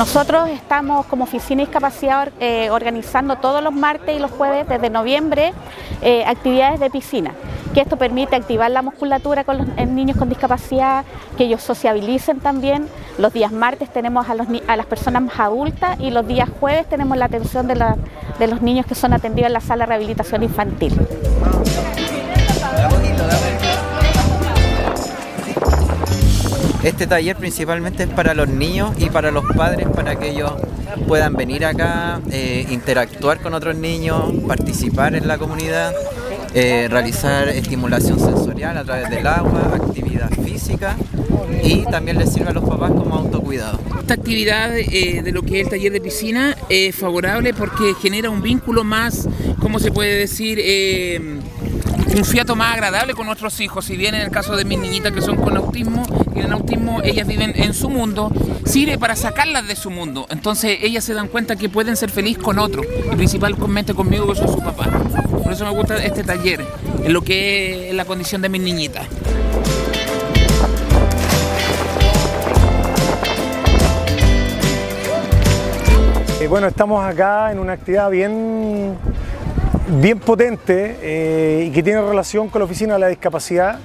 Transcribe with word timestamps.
Nosotros 0.00 0.48
estamos 0.48 1.04
como 1.04 1.24
oficina 1.24 1.60
discapacidad 1.60 2.32
eh, 2.40 2.70
organizando 2.70 3.36
todos 3.36 3.62
los 3.62 3.74
martes 3.74 4.16
y 4.16 4.18
los 4.18 4.30
jueves 4.30 4.66
desde 4.66 4.88
noviembre 4.88 5.52
eh, 6.00 6.24
actividades 6.24 6.80
de 6.80 6.88
piscina, 6.88 7.34
que 7.74 7.82
esto 7.82 7.98
permite 7.98 8.34
activar 8.34 8.70
la 8.70 8.80
musculatura 8.80 9.44
con 9.44 9.58
los 9.58 9.66
niños 9.88 10.16
con 10.16 10.30
discapacidad, 10.30 11.04
que 11.36 11.44
ellos 11.44 11.62
sociabilicen 11.62 12.40
también. 12.40 12.88
Los 13.18 13.34
días 13.34 13.52
martes 13.52 13.92
tenemos 13.92 14.26
a, 14.30 14.34
las 14.34 14.86
personas 14.86 15.20
más 15.20 15.38
adultas 15.38 16.00
y 16.00 16.10
los 16.10 16.26
días 16.26 16.48
jueves 16.58 16.88
tenemos 16.88 17.18
la 17.18 17.26
atención 17.26 17.68
de, 17.68 17.74
de 18.38 18.46
los 18.46 18.62
niños 18.62 18.86
que 18.86 18.94
son 18.94 19.12
atendidos 19.12 19.48
en 19.48 19.52
la 19.52 19.60
sala 19.60 19.84
de 19.84 19.88
rehabilitación 19.90 20.42
infantil. 20.42 20.98
Este 26.82 27.06
taller 27.06 27.36
principalmente 27.36 28.04
es 28.04 28.08
para 28.08 28.32
los 28.32 28.48
niños 28.48 28.94
y 28.98 29.10
para 29.10 29.30
los 29.30 29.44
padres 29.54 29.86
para 29.94 30.18
que 30.18 30.30
ellos 30.30 30.52
puedan 31.06 31.34
venir 31.34 31.66
acá, 31.66 32.20
eh, 32.30 32.66
interactuar 32.70 33.40
con 33.40 33.52
otros 33.52 33.76
niños, 33.76 34.32
participar 34.46 35.14
en 35.14 35.28
la 35.28 35.36
comunidad, 35.36 35.92
eh, 36.54 36.88
realizar 36.90 37.50
estimulación 37.50 38.18
sensorial 38.18 38.78
a 38.78 38.84
través 38.84 39.10
del 39.10 39.26
agua, 39.26 39.72
actividad 39.74 40.30
física 40.42 40.96
y 41.62 41.84
también 41.84 42.18
les 42.18 42.32
sirve 42.32 42.48
a 42.48 42.52
los 42.54 42.66
papás 42.66 42.92
como 42.92 43.14
autocuidado. 43.14 43.78
Esta 44.00 44.14
actividad 44.14 44.76
eh, 44.78 45.20
de 45.22 45.32
lo 45.32 45.42
que 45.42 45.60
es 45.60 45.66
el 45.66 45.70
taller 45.70 45.92
de 45.92 46.00
piscina 46.00 46.56
es 46.70 46.96
favorable 46.96 47.52
porque 47.52 47.92
genera 48.00 48.30
un 48.30 48.40
vínculo 48.40 48.84
más, 48.84 49.28
¿cómo 49.60 49.80
se 49.80 49.92
puede 49.92 50.14
decir? 50.14 50.58
Un 52.14 52.24
fiato 52.24 52.56
más 52.56 52.74
agradable 52.74 53.14
con 53.14 53.26
nuestros 53.26 53.60
hijos. 53.60 53.84
Si 53.84 53.96
bien 53.96 54.14
en 54.14 54.22
el 54.22 54.30
caso 54.30 54.56
de 54.56 54.64
mis 54.64 54.78
niñitas 54.78 55.12
que 55.12 55.22
son 55.22 55.36
con 55.36 55.56
autismo, 55.56 56.04
tienen 56.32 56.52
autismo, 56.52 57.00
ellas 57.02 57.26
viven 57.26 57.52
en 57.54 57.74
su 57.74 57.90
mundo, 57.90 58.32
sirve 58.64 58.98
para 58.98 59.16
sacarlas 59.16 59.66
de 59.68 59.76
su 59.76 59.90
mundo. 59.90 60.26
Entonces 60.30 60.78
ellas 60.82 61.04
se 61.04 61.14
dan 61.14 61.28
cuenta 61.28 61.56
que 61.56 61.68
pueden 61.68 61.96
ser 61.96 62.10
felices 62.10 62.42
con 62.42 62.58
otro, 62.58 62.82
y 62.82 63.16
principalmente 63.16 63.94
conmigo 63.94 64.26
que 64.28 64.36
soy 64.36 64.48
su 64.48 64.58
papá. 64.58 64.88
Por 65.42 65.52
eso 65.52 65.64
me 65.64 65.70
gusta 65.70 65.96
este 66.02 66.24
taller, 66.24 66.64
en 67.04 67.12
lo 67.12 67.22
que 67.22 67.90
es 67.90 67.94
la 67.94 68.04
condición 68.04 68.42
de 68.42 68.48
mis 68.48 68.62
niñitas. 68.62 69.06
Bueno, 76.48 76.66
estamos 76.66 77.04
acá 77.04 77.52
en 77.52 77.60
una 77.60 77.74
actividad 77.74 78.10
bien 78.10 78.96
bien 79.90 80.20
potente 80.20 80.96
eh, 81.02 81.64
y 81.66 81.70
que 81.70 81.82
tiene 81.82 82.00
relación 82.00 82.48
con 82.48 82.60
la 82.60 82.64
Oficina 82.64 82.94
de 82.94 83.00
la 83.00 83.08
Discapacidad, 83.08 83.78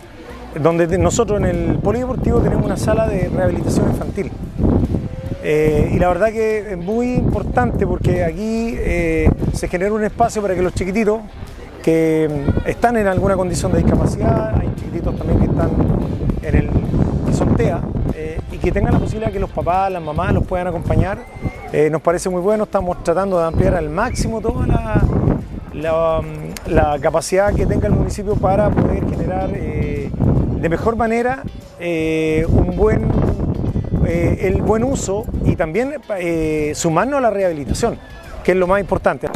donde 0.62 0.98
nosotros 0.98 1.40
en 1.40 1.46
el 1.46 1.80
Polideportivo 1.80 2.40
tenemos 2.40 2.66
una 2.66 2.78
sala 2.78 3.08
de 3.08 3.30
rehabilitación 3.30 3.90
infantil. 3.90 4.32
Eh, 5.44 5.92
y 5.94 6.00
la 6.00 6.08
verdad 6.08 6.32
que 6.32 6.72
es 6.72 6.78
muy 6.78 7.14
importante 7.14 7.86
porque 7.86 8.24
aquí 8.24 8.76
eh, 8.78 9.30
se 9.54 9.68
genera 9.68 9.94
un 9.94 10.04
espacio 10.04 10.42
para 10.42 10.56
que 10.56 10.62
los 10.62 10.74
chiquititos 10.74 11.22
que 11.84 12.30
están 12.66 12.98
en 12.98 13.08
alguna 13.08 13.36
condición 13.36 13.72
de 13.72 13.80
discapacidad, 13.80 14.56
hay 14.60 14.72
chiquititos 14.76 15.16
también 15.16 15.40
que 15.40 15.46
están 15.46 15.70
en 16.42 16.56
el 16.56 16.70
que 16.70 17.76
y 18.52 18.58
que 18.58 18.72
tengan 18.72 18.94
la 18.94 19.00
posibilidad 19.00 19.28
de 19.28 19.34
que 19.34 19.40
los 19.40 19.50
papás, 19.50 19.92
las 19.92 20.02
mamás 20.02 20.34
los 20.34 20.46
puedan 20.46 20.68
acompañar. 20.68 21.20
nos 21.92 22.02
parece 22.02 22.30
muy 22.30 22.42
bueno, 22.42 22.64
estamos 22.64 23.04
tratando 23.04 23.38
de 23.38 23.46
ampliar 23.46 23.76
al 23.76 23.90
máximo 23.90 24.42
toda 24.42 24.66
la, 25.82 26.98
capacidad 27.02 27.54
que 27.54 27.66
tenga 27.66 27.88
el 27.88 27.94
municipio 27.94 28.36
para 28.36 28.70
poder 28.70 29.08
generar 29.10 29.50
eh, 29.54 30.10
de 30.60 30.70
mejor 30.70 30.96
manera 30.96 31.44
eh, 31.80 32.46
un 32.48 32.76
buen, 32.76 33.10
eh, 34.08 34.40
el 34.42 34.62
buen 34.62 34.84
uso 34.84 35.26
y 35.46 35.56
también 35.56 35.96
sumarnos 36.74 37.18
a 37.18 37.22
la 37.22 37.30
rehabilitación, 37.30 37.98
que 38.44 38.52
es 38.52 38.58
lo 38.58 38.68
más 38.68 38.80
importante. 38.80 39.28